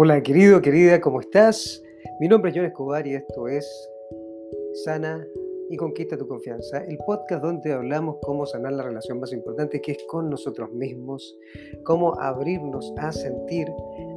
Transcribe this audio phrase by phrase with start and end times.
[0.00, 1.82] Hola querido, querida, ¿cómo estás?
[2.20, 3.68] Mi nombre es John Escobar y esto es
[4.84, 5.26] Sana
[5.70, 9.90] y Conquista tu Confianza, el podcast donde hablamos cómo sanar la relación más importante que
[9.90, 11.36] es con nosotros mismos,
[11.82, 13.66] cómo abrirnos a sentir,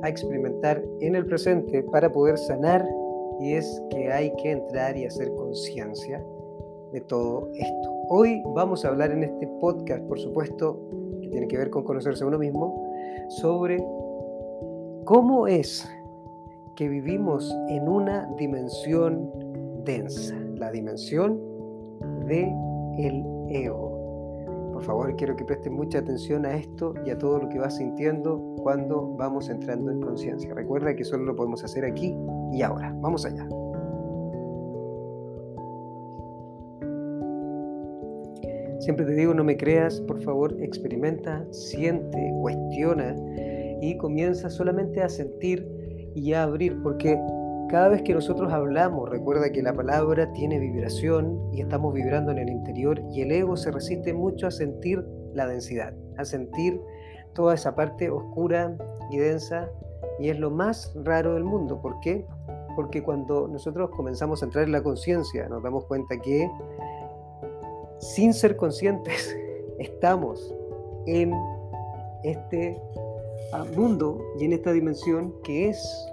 [0.04, 2.88] a experimentar en el presente para poder sanar
[3.39, 6.23] y es que hay que entrar y hacer conciencia
[6.93, 7.91] de todo esto.
[8.09, 10.79] Hoy vamos a hablar en este podcast, por supuesto,
[11.24, 12.88] que tiene que ver con conocerse a uno mismo,
[13.29, 13.83] sobre
[15.05, 15.89] ¿Cómo es
[16.75, 19.32] que vivimos en una dimensión
[19.83, 20.36] densa?
[20.55, 21.39] La dimensión
[22.27, 22.43] de
[23.00, 24.71] el ego.
[24.74, 27.77] Por favor, quiero que presten mucha atención a esto y a todo lo que vas
[27.77, 30.54] sintiendo cuando vamos entrando en conciencia.
[30.54, 32.16] Recuerda que solo lo podemos hacer aquí
[32.53, 32.95] y ahora.
[33.02, 33.47] Vamos allá.
[38.80, 43.16] Siempre te digo, no me creas, por favor, experimenta, siente, cuestiona
[43.81, 45.67] y comienza solamente a sentir
[46.15, 47.19] y a abrir, porque
[47.69, 52.38] cada vez que nosotros hablamos, recuerda que la palabra tiene vibración y estamos vibrando en
[52.38, 56.81] el interior y el ego se resiste mucho a sentir la densidad, a sentir
[57.33, 58.75] toda esa parte oscura
[59.09, 59.69] y densa
[60.19, 61.81] y es lo más raro del mundo.
[61.81, 62.25] ¿Por qué?
[62.75, 66.49] Porque cuando nosotros comenzamos a entrar en la conciencia nos damos cuenta que
[67.99, 69.35] sin ser conscientes
[69.79, 70.53] estamos
[71.05, 71.31] en
[72.23, 72.81] este
[73.75, 76.08] mundo y en esta dimensión que es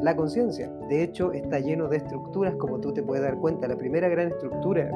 [0.00, 0.70] la conciencia.
[0.88, 3.66] De hecho, está lleno de estructuras, como tú te puedes dar cuenta.
[3.68, 4.90] La primera gran estructura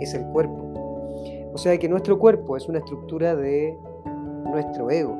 [0.00, 0.62] es el cuerpo.
[1.52, 3.78] O sea que nuestro cuerpo es una estructura de
[4.50, 5.16] nuestro ego.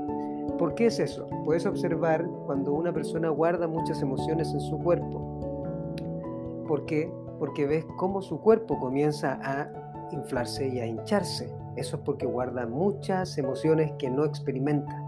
[0.58, 1.26] ¿Por qué es eso?
[1.44, 5.20] Puedes observar cuando una persona guarda muchas emociones en su cuerpo.
[6.66, 7.12] ¿Por qué?
[7.38, 9.68] Porque ves cómo su cuerpo comienza a
[10.12, 11.52] inflarse y a hincharse.
[11.76, 15.04] Eso es porque guarda muchas emociones que no experimenta.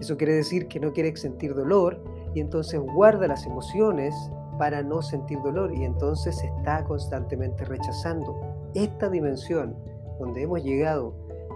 [0.00, 2.02] Eso quiere decir que no quiere sentir dolor
[2.34, 4.14] y entonces guarda las emociones
[4.58, 8.36] para no sentir dolor y entonces está constantemente rechazando.
[8.74, 9.76] Esta dimensión
[10.18, 11.14] donde hemos llegado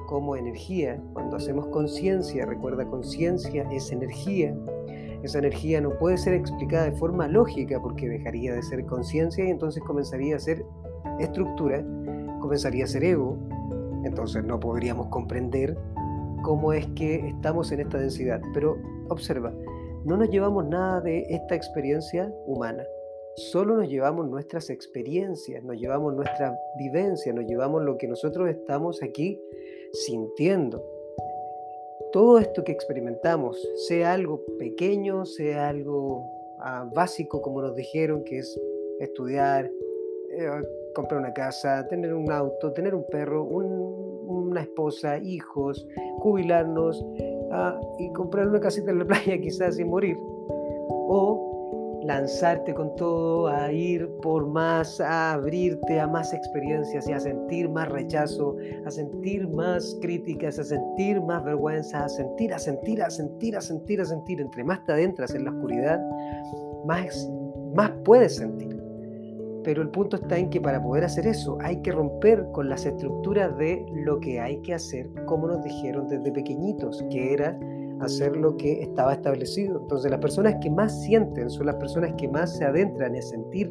[0.09, 4.57] como energía, cuando hacemos conciencia, recuerda conciencia es energía,
[5.23, 9.51] esa energía no puede ser explicada de forma lógica porque dejaría de ser conciencia y
[9.51, 10.65] entonces comenzaría a ser
[11.19, 11.85] estructura,
[12.41, 13.37] comenzaría a ser ego,
[14.05, 15.77] entonces no podríamos comprender
[16.43, 18.41] cómo es que estamos en esta densidad.
[18.55, 18.77] Pero
[19.09, 19.53] observa,
[20.05, 22.85] no nos llevamos nada de esta experiencia humana.
[23.37, 29.03] Solo nos llevamos nuestras experiencias, nos llevamos nuestra vivencia, nos llevamos lo que nosotros estamos
[29.03, 29.41] aquí
[29.93, 30.85] sintiendo.
[32.13, 33.57] Todo esto que experimentamos,
[33.87, 36.25] sea algo pequeño, sea algo
[36.61, 38.59] ah, básico, como nos dijeron, que es
[38.99, 39.71] estudiar,
[40.31, 40.51] eh,
[40.95, 43.45] comprar una casa, tener un auto, tener un perro,
[44.49, 45.87] una esposa, hijos,
[46.19, 47.05] jubilarnos
[47.53, 50.17] ah, y comprar una casita en la playa quizás sin morir.
[51.11, 51.49] O
[52.05, 57.69] lanzarte con todo a ir por más, a abrirte a más experiencias y a sentir
[57.69, 63.11] más rechazo, a sentir más críticas, a sentir más vergüenza, a sentir, a sentir, a
[63.11, 64.41] sentir, a sentir, a sentir.
[64.41, 66.01] Entre más te adentras en la oscuridad,
[66.87, 67.31] más,
[67.75, 68.78] más puedes sentir.
[69.69, 72.87] Pero el punto está en que para poder hacer eso hay que romper con las
[72.87, 77.61] estructuras de lo que hay que hacer, como nos dijeron desde pequeñitos, que era
[78.01, 79.83] hacer lo que estaba establecido.
[79.83, 83.71] Entonces las personas que más sienten son las personas que más se adentran en sentir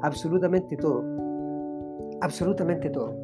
[0.00, 1.04] absolutamente todo.
[2.22, 3.14] Absolutamente todo.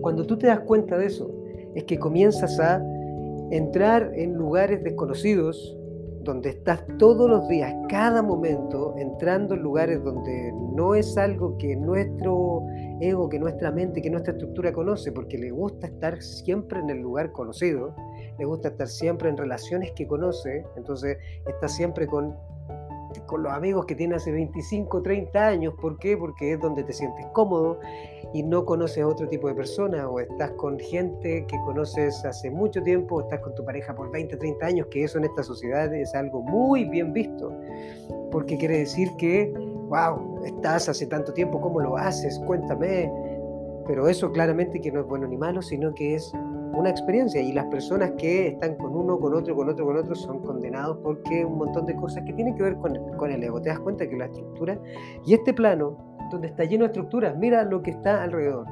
[0.00, 1.30] Cuando tú te das cuenta de eso,
[1.74, 2.82] es que comienzas a
[3.50, 5.77] entrar en lugares desconocidos,
[6.28, 11.74] donde estás todos los días, cada momento, entrando en lugares donde no es algo que
[11.74, 12.66] nuestro
[13.00, 16.98] ego, que nuestra mente, que nuestra estructura conoce, porque le gusta estar siempre en el
[16.98, 17.94] lugar conocido,
[18.38, 21.16] le gusta estar siempre en relaciones que conoce, entonces
[21.46, 22.36] está siempre con,
[23.28, 26.16] con los amigos que tiene hace 25, 30 años, ¿por qué?
[26.16, 27.78] Porque es donde te sientes cómodo
[28.34, 32.82] y no conoces otro tipo de personas o estás con gente que conoces hace mucho
[32.82, 35.94] tiempo o estás con tu pareja por 20, 30 años, que eso en esta sociedad
[35.94, 37.52] es algo muy bien visto,
[38.32, 39.52] porque quiere decir que,
[39.88, 42.38] wow, estás hace tanto tiempo, ¿cómo lo haces?
[42.46, 43.12] Cuéntame.
[43.86, 46.32] Pero eso claramente que no es bueno ni malo, sino que es
[46.74, 50.14] una experiencia y las personas que están con uno, con otro, con otro, con otro
[50.14, 53.60] son condenados porque un montón de cosas que tienen que ver con, con el ego.
[53.60, 54.78] Te das cuenta que la estructura
[55.24, 57.36] y este plano donde está lleno de estructuras.
[57.36, 58.66] Mira lo que está alrededor.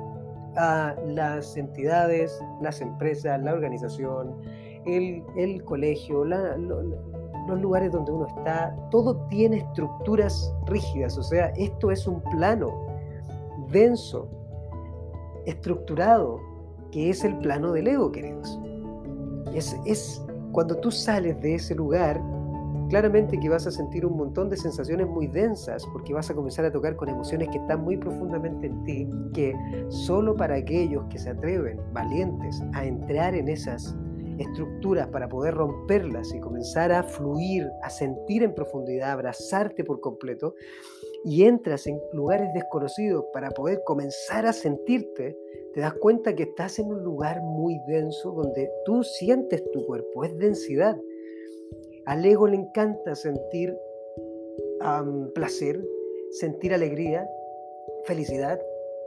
[0.58, 4.36] a las entidades, las empresas, la organización,
[4.86, 11.18] el, colegio, los lugares donde uno está, todo tiene estructuras rígidas.
[11.18, 12.86] O sea, esto es un plano
[13.70, 14.28] denso,
[15.44, 16.40] estructurado,
[16.90, 18.58] que es el plano del ego, queridos.
[19.54, 20.22] Es, es
[20.52, 22.20] cuando tú sales de ese lugar,
[22.88, 26.64] claramente que vas a sentir un montón de sensaciones muy densas porque vas a comenzar
[26.64, 29.54] a tocar con emociones que están muy profundamente en ti, que
[29.88, 33.96] solo para aquellos que se atreven, valientes, a entrar en esas
[34.38, 40.54] estructuras para poder romperlas y comenzar a fluir, a sentir en profundidad, abrazarte por completo,
[41.24, 45.36] y entras en lugares desconocidos para poder comenzar a sentirte,
[45.76, 50.24] te das cuenta que estás en un lugar muy denso donde tú sientes tu cuerpo,
[50.24, 50.98] es densidad.
[52.06, 53.76] Al ego le encanta sentir
[55.34, 55.78] placer,
[56.30, 57.28] sentir alegría,
[58.04, 58.58] felicidad,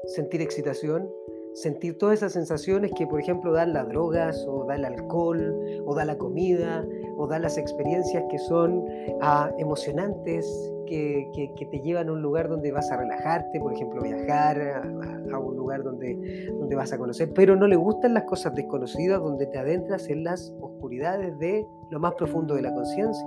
[0.05, 1.11] sentir excitación,
[1.61, 5.93] sentir todas esas sensaciones que, por ejemplo, dan las drogas, o da el alcohol, o
[5.93, 6.85] da la comida,
[7.17, 8.85] o da las experiencias que son
[9.21, 10.45] ah, emocionantes,
[10.87, 14.81] que, te llevan a un lugar donde vas a relajarte, por ejemplo, viajar a,
[15.35, 19.21] a, un lugar donde, donde vas a conocer, pero no le gustan las cosas desconocidas,
[19.21, 23.25] donde te adentras en las oscuridades de lo más profundo de la conciencia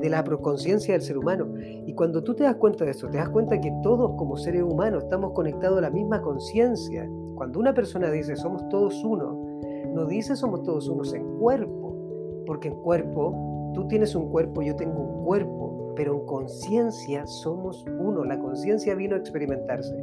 [0.00, 1.46] de la conciencia del ser humano.
[1.86, 4.62] Y cuando tú te das cuenta de eso, te das cuenta que todos como seres
[4.62, 7.08] humanos estamos conectados a la misma conciencia.
[7.38, 9.60] Cuando una persona dice somos todos uno,
[9.94, 14.74] no dice somos todos unos en cuerpo, porque en cuerpo tú tienes un cuerpo, yo
[14.74, 18.24] tengo un cuerpo, pero en conciencia somos uno.
[18.24, 19.94] La conciencia vino a experimentarse.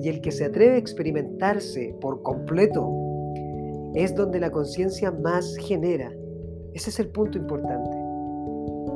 [0.00, 2.92] Y el que se atreve a experimentarse por completo
[3.94, 6.12] es donde la conciencia más genera.
[6.74, 7.96] Ese es el punto importante.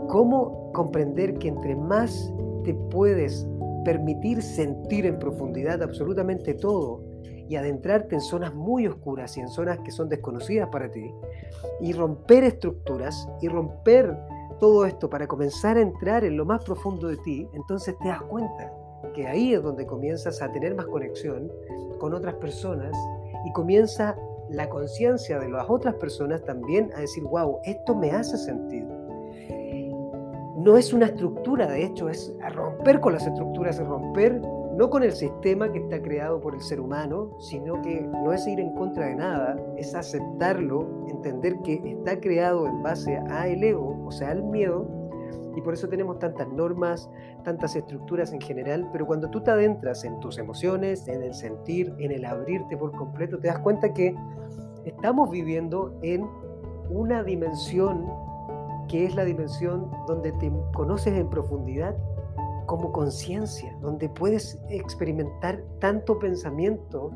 [0.09, 3.47] ¿Cómo comprender que entre más te puedes
[3.85, 7.14] permitir sentir en profundidad absolutamente todo
[7.49, 11.13] y adentrarte en zonas muy oscuras y en zonas que son desconocidas para ti
[11.81, 14.17] y romper estructuras y romper
[14.59, 18.23] todo esto para comenzar a entrar en lo más profundo de ti, entonces te das
[18.23, 18.73] cuenta
[19.15, 21.51] que ahí es donde comienzas a tener más conexión
[21.99, 22.97] con otras personas
[23.45, 24.17] y comienza
[24.51, 29.05] la conciencia de las otras personas también a decir, wow, esto me hace sentido
[30.65, 34.41] no es una estructura, de hecho, es romper con las estructuras, es romper
[34.77, 38.47] no con el sistema que está creado por el ser humano, sino que no es
[38.47, 43.63] ir en contra de nada, es aceptarlo, entender que está creado en base a el
[43.63, 44.87] ego, o sea, al miedo,
[45.57, 47.09] y por eso tenemos tantas normas,
[47.45, 51.95] tantas estructuras en general, pero cuando tú te adentras en tus emociones, en el sentir,
[51.99, 54.17] en el abrirte por completo, te das cuenta que
[54.85, 56.27] estamos viviendo en
[56.91, 58.07] una dimensión
[58.89, 61.97] que es la dimensión donde te conoces en profundidad
[62.67, 67.11] como conciencia, donde puedes experimentar tanto pensamiento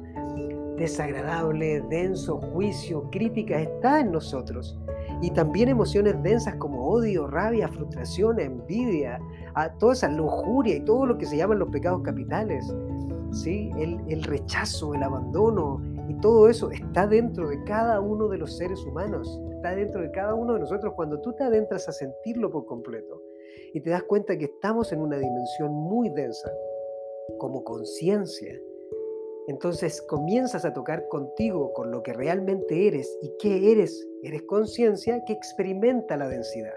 [0.77, 4.79] desagradable, denso, juicio, crítica, está en nosotros.
[5.21, 9.21] Y también emociones densas como odio, rabia, frustración, envidia,
[9.55, 12.73] a toda esa lujuria y todo lo que se llaman los pecados capitales.
[13.33, 13.71] ¿sí?
[13.77, 18.56] El, el rechazo, el abandono y todo eso está dentro de cada uno de los
[18.56, 22.49] seres humanos está dentro de cada uno de nosotros cuando tú te adentras a sentirlo
[22.49, 23.21] por completo
[23.73, 26.51] y te das cuenta que estamos en una dimensión muy densa
[27.39, 28.59] como conciencia.
[29.49, 34.07] Entonces comienzas a tocar contigo con lo que realmente eres y qué eres.
[34.23, 36.75] Eres conciencia que experimenta la densidad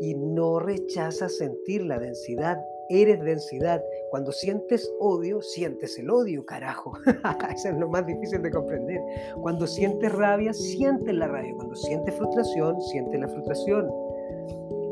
[0.00, 2.58] y no rechazas sentir la densidad.
[2.88, 3.82] Eres densidad.
[4.10, 6.92] Cuando sientes odio, sientes el odio, carajo.
[7.54, 9.00] Eso es lo más difícil de comprender.
[9.40, 11.54] Cuando sientes rabia, sientes la rabia.
[11.54, 13.90] Cuando sientes frustración, sientes la frustración.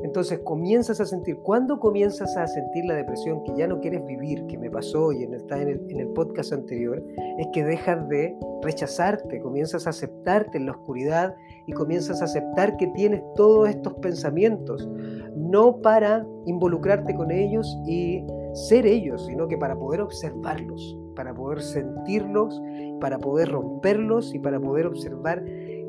[0.02, 4.46] Entonces comienzas a sentir, cuando comienzas a sentir la depresión que ya no quieres vivir,
[4.46, 5.42] que me pasó y en el,
[5.88, 7.02] en el podcast anterior,
[7.38, 11.34] es que dejas de rechazarte, comienzas a aceptarte en la oscuridad
[11.66, 14.88] y comienzas a aceptar que tienes todos estos pensamientos,
[15.36, 21.62] no para involucrarte con ellos y ser ellos, sino que para poder observarlos, para poder
[21.62, 22.60] sentirlos,
[23.00, 25.42] para poder romperlos y para poder observar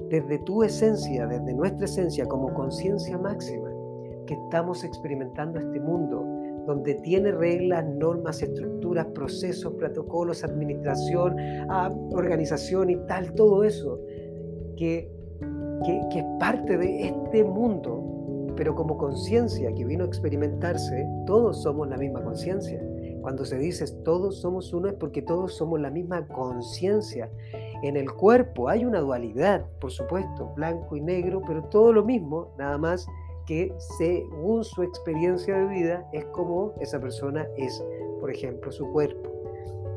[0.10, 3.73] desde tu esencia, desde nuestra esencia como conciencia máxima,
[4.26, 6.26] que estamos experimentando este mundo
[6.66, 11.36] donde tiene reglas, normas, estructuras, procesos, protocolos, administración,
[11.70, 14.00] ah, organización y tal, todo eso,
[14.78, 15.12] que,
[15.86, 18.14] que, es parte de este mundo
[18.56, 22.82] pero como conciencia que vino a experimentarse, todos somos la misma conciencia.
[23.22, 27.32] Cuando se dice todos somos uno es porque todos somos la misma conciencia.
[27.82, 32.54] En el cuerpo hay una dualidad, por supuesto, blanco y negro, pero todo lo mismo,
[32.58, 33.08] nada más
[33.46, 37.84] que según su experiencia de vida es como esa persona es,
[38.20, 39.34] por ejemplo, su cuerpo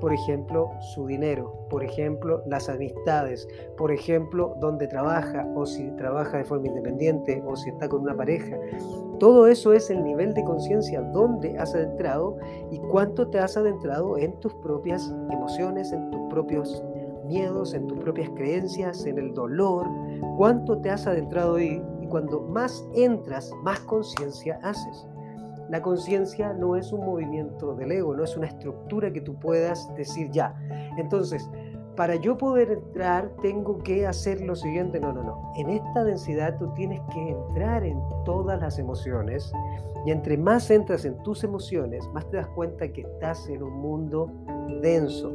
[0.01, 6.39] por ejemplo, su dinero, por ejemplo, las amistades, por ejemplo, dónde trabaja o si trabaja
[6.39, 8.59] de forma independiente o si está con una pareja.
[9.19, 12.37] Todo eso es el nivel de conciencia donde has adentrado
[12.71, 16.85] y cuánto te has adentrado en tus propias emociones, en tus propios
[17.25, 19.87] miedos, en tus propias creencias, en el dolor,
[20.37, 25.09] cuánto te has adentrado ahí Y cuando más entras, más conciencia haces.
[25.69, 29.93] La conciencia no es un movimiento del ego, no es una estructura que tú puedas
[29.97, 30.55] decir ya.
[30.97, 31.51] Entonces,
[31.97, 35.01] para yo poder entrar tengo que hacer lo siguiente.
[35.01, 35.53] No, no, no.
[35.57, 39.53] En esta densidad tú tienes que entrar en todas las emociones
[40.05, 43.81] y entre más entras en tus emociones, más te das cuenta que estás en un
[43.81, 44.31] mundo
[44.81, 45.33] denso.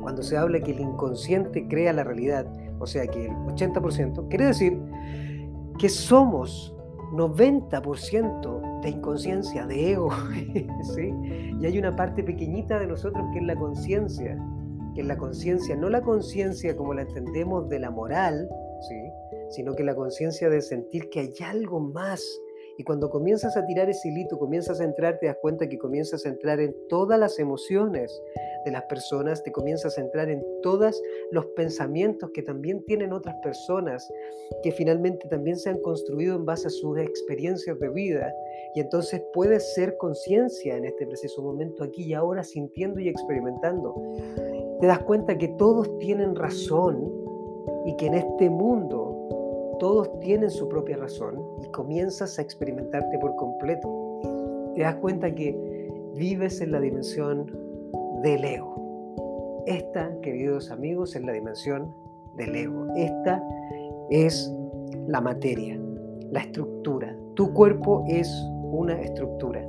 [0.00, 2.46] Cuando se habla que el inconsciente crea la realidad,
[2.80, 4.82] o sea que el 80%, quiere decir
[5.78, 6.74] que somos
[7.12, 10.10] 90% de inconsciencia, de ego,
[10.94, 11.12] ¿sí?
[11.60, 14.38] Y hay una parte pequeñita de nosotros que es la conciencia,
[14.94, 18.48] que es la conciencia, no la conciencia como la entendemos de la moral,
[18.88, 18.96] ¿sí?
[19.50, 22.22] Sino que la conciencia de sentir que hay algo más.
[22.76, 26.26] Y cuando comienzas a tirar ese hilito, comienzas a entrar, te das cuenta que comienzas
[26.26, 28.20] a entrar en todas las emociones,
[28.64, 33.36] de las personas, te comienzas a centrar en todos los pensamientos que también tienen otras
[33.42, 34.10] personas,
[34.62, 38.34] que finalmente también se han construido en base a sus experiencias de vida.
[38.74, 43.94] Y entonces puedes ser conciencia en este preciso momento, aquí y ahora, sintiendo y experimentando.
[44.80, 47.12] Te das cuenta que todos tienen razón
[47.86, 53.34] y que en este mundo todos tienen su propia razón y comienzas a experimentarte por
[53.36, 53.88] completo.
[54.74, 57.63] Te das cuenta que vives en la dimensión
[58.24, 59.62] del ego.
[59.66, 61.94] Esta, queridos amigos, es la dimensión
[62.36, 62.86] del ego.
[62.96, 63.42] Esta
[64.10, 64.50] es
[65.06, 65.78] la materia,
[66.30, 67.14] la estructura.
[67.34, 68.28] Tu cuerpo es
[68.72, 69.62] una estructura.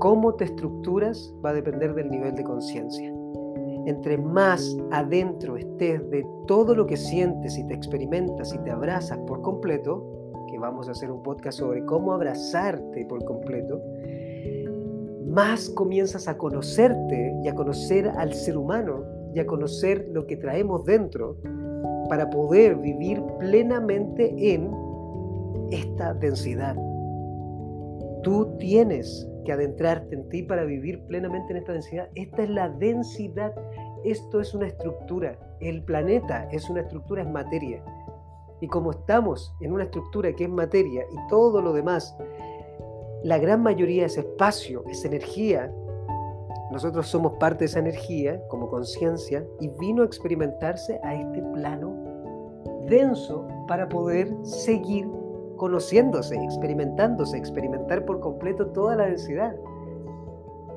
[0.00, 3.14] Cómo te estructuras va a depender del nivel de conciencia.
[3.86, 9.18] Entre más adentro estés de todo lo que sientes y te experimentas y te abrazas
[9.20, 10.04] por completo,
[10.48, 13.80] que vamos a hacer un podcast sobre cómo abrazarte por completo,
[15.32, 19.02] más comienzas a conocerte y a conocer al ser humano
[19.34, 21.38] y a conocer lo que traemos dentro
[22.10, 24.70] para poder vivir plenamente en
[25.70, 26.76] esta densidad.
[28.22, 32.08] Tú tienes que adentrarte en ti para vivir plenamente en esta densidad.
[32.14, 33.54] Esta es la densidad.
[34.04, 35.38] Esto es una estructura.
[35.60, 37.82] El planeta es una estructura, es materia.
[38.60, 42.14] Y como estamos en una estructura que es materia y todo lo demás
[43.24, 45.72] la gran mayoría es espacio, es energía.
[46.72, 51.94] Nosotros somos parte de esa energía como conciencia y vino a experimentarse a este plano
[52.88, 55.08] denso para poder seguir
[55.56, 59.54] conociéndose, experimentándose, experimentar por completo toda la densidad.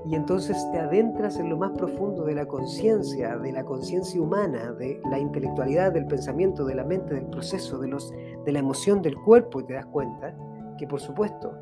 [0.05, 4.71] Y entonces te adentras en lo más profundo de la conciencia, de la conciencia humana,
[4.73, 8.13] de la intelectualidad, del pensamiento, de la mente, del proceso, de, los,
[8.45, 10.35] de la emoción del cuerpo y te das cuenta
[10.77, 11.57] que por supuesto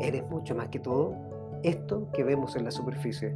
[0.00, 1.14] eres mucho más que todo
[1.62, 3.34] esto que vemos en la superficie.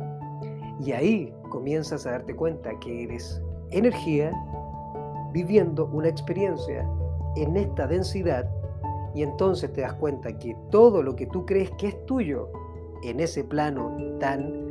[0.80, 4.32] Y ahí comienzas a darte cuenta que eres energía
[5.32, 6.88] viviendo una experiencia
[7.36, 8.48] en esta densidad
[9.14, 12.48] y entonces te das cuenta que todo lo que tú crees que es tuyo
[13.02, 14.62] en ese plano tan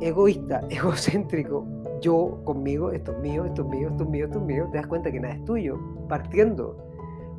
[0.00, 1.66] egoísta, egocéntrico,
[2.00, 4.78] yo conmigo, esto es mío, esto es mío, esto es mío, esto es mío, te
[4.78, 6.76] das cuenta que nada es tuyo, partiendo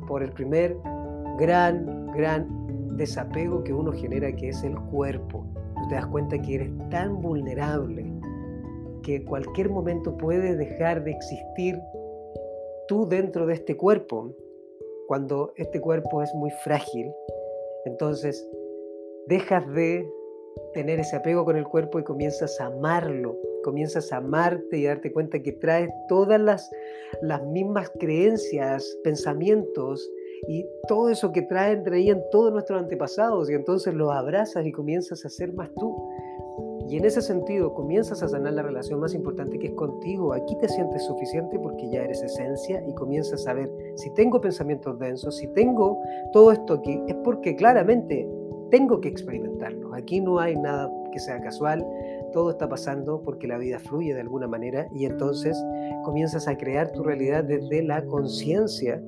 [0.06, 0.76] por el primer
[1.38, 5.44] gran, gran desapego que uno genera, que es el cuerpo.
[5.54, 8.12] Tú te das cuenta que eres tan vulnerable
[9.02, 11.80] que cualquier momento puede dejar de existir
[12.88, 14.34] tú dentro de este cuerpo,
[15.06, 17.10] cuando este cuerpo es muy frágil.
[17.84, 18.48] Entonces,
[19.26, 20.08] dejas de
[20.74, 25.12] tener ese apego con el cuerpo y comienzas a amarlo, comienzas a amarte y darte
[25.12, 26.70] cuenta que traes todas las,
[27.22, 30.08] las mismas creencias, pensamientos,
[30.48, 35.24] y todo eso que traen, traían todos nuestros antepasados y entonces los abrazas y comienzas
[35.24, 35.96] a ser más tú.
[36.88, 40.32] Y en ese sentido comienzas a sanar la relación más importante que es contigo.
[40.32, 44.98] Aquí te sientes suficiente porque ya eres esencia y comienzas a ver si tengo pensamientos
[44.98, 46.00] densos, si tengo
[46.32, 48.28] todo esto aquí, es porque claramente
[48.70, 49.94] tengo que experimentarlo.
[49.94, 51.86] Aquí no hay nada que sea casual,
[52.32, 55.56] todo está pasando porque la vida fluye de alguna manera y entonces
[56.04, 59.00] comienzas a crear tu realidad desde la conciencia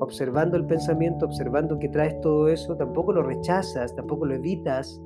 [0.00, 5.00] observando el pensamiento, observando que traes todo eso, tampoco lo rechazas, tampoco lo evitas,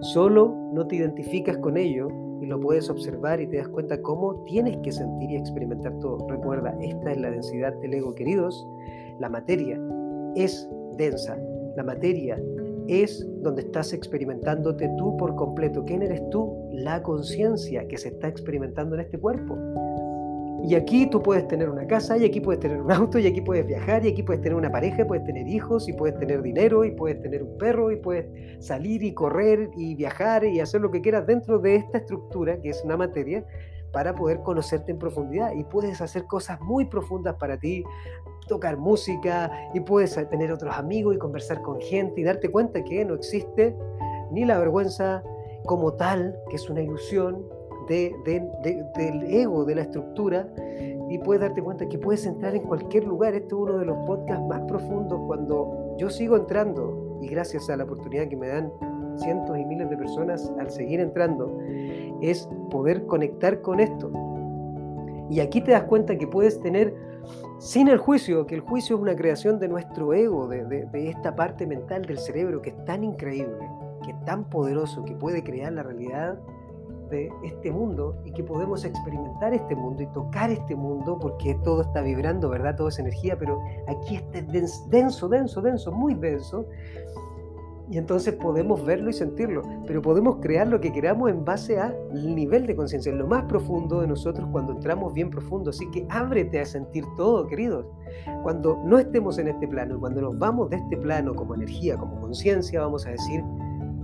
[0.00, 2.08] solo no te identificas con ello
[2.40, 6.26] y lo puedes observar y te das cuenta cómo tienes que sentir y experimentar todo.
[6.28, 8.66] Recuerda, esta es la densidad del ego, queridos.
[9.18, 9.78] La materia
[10.34, 11.38] es densa,
[11.76, 12.40] la materia
[12.88, 15.84] es donde estás experimentándote tú por completo.
[15.84, 16.68] ¿Quién eres tú?
[16.72, 19.56] La conciencia que se está experimentando en este cuerpo.
[20.62, 23.40] Y aquí tú puedes tener una casa, y aquí puedes tener un auto, y aquí
[23.40, 26.84] puedes viajar, y aquí puedes tener una pareja, puedes tener hijos, y puedes tener dinero,
[26.84, 28.26] y puedes tener un perro, y puedes
[28.64, 32.70] salir y correr y viajar y hacer lo que quieras dentro de esta estructura que
[32.70, 33.44] es una materia,
[33.92, 35.52] para poder conocerte en profundidad.
[35.52, 37.84] Y puedes hacer cosas muy profundas para ti,
[38.46, 43.04] tocar música y puedes tener otros amigos y conversar con gente y darte cuenta que
[43.04, 43.74] no existe
[44.30, 45.22] ni la vergüenza
[45.66, 47.44] como tal, que es una ilusión
[47.90, 48.14] de,
[48.94, 50.48] del ego, de la estructura,
[51.08, 53.34] y puedes darte cuenta que puedes entrar en cualquier lugar.
[53.34, 57.76] Este es uno de los podcasts más profundos cuando yo sigo entrando y gracias a
[57.76, 58.72] la oportunidad que me dan
[59.16, 61.58] cientos y miles de personas al seguir entrando,
[62.22, 64.10] es poder conectar con esto.
[65.28, 66.94] Y aquí te das cuenta que puedes tener,
[67.58, 71.34] sin el juicio, que el juicio es una creación de nuestro ego, de, de esta
[71.34, 73.68] parte mental del cerebro que es tan increíble,
[74.04, 76.38] que es tan poderoso, que puede crear la realidad
[77.10, 81.82] de este mundo y que podemos experimentar este mundo y tocar este mundo porque todo
[81.82, 82.76] está vibrando, ¿verdad?
[82.76, 86.66] Todo es energía, pero aquí está denso, denso, denso, muy denso.
[87.90, 91.96] Y entonces podemos verlo y sentirlo, pero podemos crear lo que queramos en base al
[92.36, 95.70] nivel de conciencia, en lo más profundo de nosotros cuando entramos bien profundo.
[95.70, 97.86] Así que ábrete a sentir todo, queridos.
[98.44, 101.96] Cuando no estemos en este plano y cuando nos vamos de este plano como energía,
[101.96, 103.42] como conciencia, vamos a decir,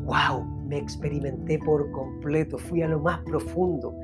[0.05, 3.95] wow, me experimenté por completo, fui a lo más profundo.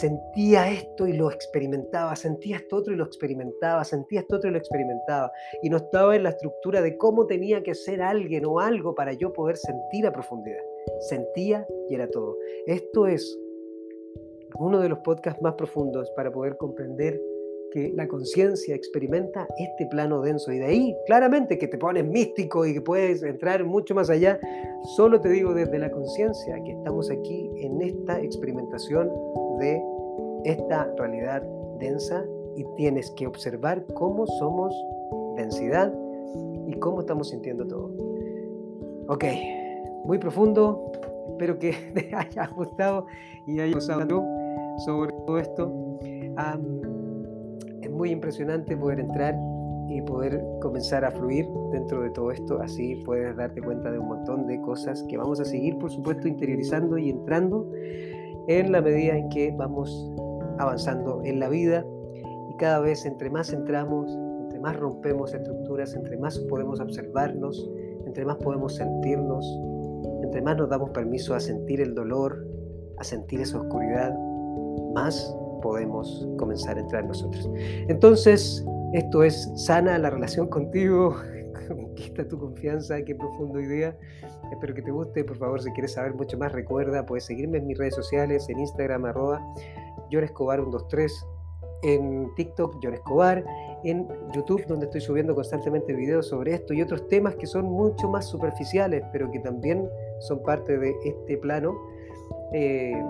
[0.00, 4.52] Sentía esto y lo experimentaba, sentía esto otro y lo experimentaba, sentía esto otro y
[4.52, 5.30] lo experimentaba.
[5.62, 9.12] Y no estaba en la estructura de cómo tenía que ser alguien o algo para
[9.12, 10.62] yo poder sentir a profundidad.
[11.08, 12.36] Sentía y era todo.
[12.66, 13.38] Esto es
[14.58, 17.20] uno de los podcasts más profundos para poder comprender
[17.74, 22.64] que la conciencia experimenta este plano denso y de ahí claramente que te pones místico
[22.64, 24.38] y que puedes entrar mucho más allá,
[24.94, 29.10] solo te digo desde la conciencia que estamos aquí en esta experimentación
[29.58, 29.82] de
[30.44, 31.42] esta realidad
[31.80, 32.24] densa
[32.56, 34.72] y tienes que observar cómo somos
[35.36, 35.92] densidad
[36.68, 37.90] y cómo estamos sintiendo todo.
[39.08, 39.24] Ok,
[40.04, 40.92] muy profundo,
[41.32, 43.06] espero que te haya gustado
[43.48, 44.22] y haya gustado
[44.84, 45.98] sobre todo esto
[47.90, 49.34] muy impresionante poder entrar
[49.88, 52.60] y poder comenzar a fluir dentro de todo esto.
[52.60, 56.26] Así puedes darte cuenta de un montón de cosas que vamos a seguir, por supuesto,
[56.26, 57.70] interiorizando y entrando
[58.48, 60.12] en la medida en que vamos
[60.58, 61.84] avanzando en la vida.
[62.50, 64.10] Y cada vez entre más entramos,
[64.42, 67.70] entre más rompemos estructuras, entre más podemos observarnos,
[68.06, 69.46] entre más podemos sentirnos,
[70.22, 72.46] entre más nos damos permiso a sentir el dolor,
[72.98, 74.14] a sentir esa oscuridad,
[74.94, 77.50] más podemos comenzar a entrar nosotros.
[77.88, 81.16] Entonces, esto es sana la relación contigo,
[81.68, 83.96] conquista tu confianza, qué profundo idea.
[84.52, 87.66] Espero que te guste, por favor, si quieres saber mucho más, recuerda, puedes seguirme en
[87.66, 89.40] mis redes sociales, en Instagram, arroba
[90.10, 91.10] Escobar123,
[91.82, 93.44] en TikTok, John Escobar,
[93.84, 98.08] en YouTube, donde estoy subiendo constantemente videos sobre esto y otros temas que son mucho
[98.08, 99.88] más superficiales, pero que también
[100.20, 101.74] son parte de este plano.
[102.52, 103.02] Eh,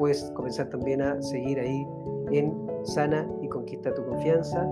[0.00, 1.86] puedes comenzar también a seguir ahí
[2.32, 4.66] en Sana y Conquista tu Confianza.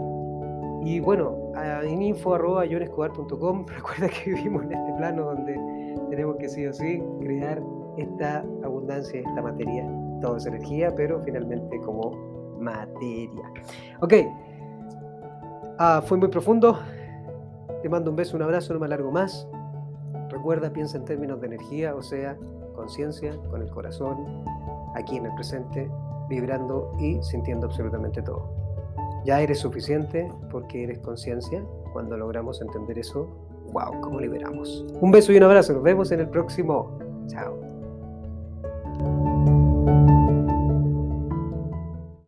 [0.83, 5.55] Y bueno, en info.yonescobar.com, recuerda que vivimos en este plano donde
[6.09, 7.63] tenemos que sí o sí crear
[7.99, 9.87] esta abundancia, esta materia.
[10.23, 12.13] Todo es energía, pero finalmente como
[12.59, 13.53] materia.
[14.01, 14.15] Ok,
[15.79, 16.79] ah, fue muy profundo.
[17.83, 19.47] Te mando un beso, un abrazo, no me alargo más.
[20.31, 22.37] Recuerda, piensa en términos de energía, o sea,
[22.75, 24.17] conciencia, con el corazón,
[24.99, 25.91] aquí en el presente,
[26.29, 28.51] vibrando y sintiendo absolutamente todo.
[29.25, 31.63] Ya eres suficiente porque eres conciencia.
[31.93, 33.29] Cuando logramos entender eso,
[33.73, 34.85] wow, cómo liberamos.
[35.01, 35.73] Un beso y un abrazo.
[35.73, 36.99] Nos vemos en el próximo.
[37.29, 37.78] Chao.